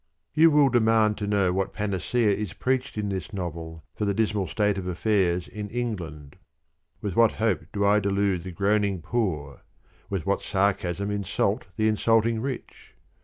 [0.33, 3.77] You will demand to know what panacea is preached in this novel as a sovran
[3.77, 6.37] remedy for the dismal state of affairs in England.
[7.01, 9.61] With what hope do I delude the groaning poor:
[10.09, 12.95] with what sarcasm insult the insulting rich?